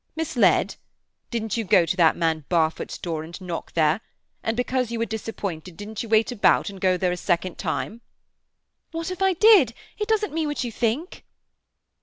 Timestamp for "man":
2.17-2.43